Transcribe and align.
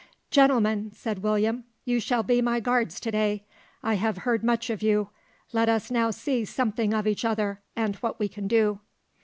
"`Gentlemen!' 0.31 0.95
said 0.95 1.19
William, 1.21 1.63
`you 1.87 2.01
shall 2.01 2.23
be 2.23 2.41
my 2.41 2.59
guards 2.59 2.99
to 2.99 3.11
day. 3.11 3.43
I 3.83 3.93
have 3.93 4.17
heard 4.17 4.43
much 4.43 4.71
of 4.71 4.81
you; 4.81 5.11
let 5.53 5.69
us 5.69 5.91
now 5.91 6.09
see 6.09 6.43
something 6.43 6.91
of 6.91 7.05
each 7.05 7.23
other, 7.23 7.61
and 7.75 7.95
what 7.97 8.17
we 8.19 8.27
can 8.27 8.47
do.' 8.47 8.79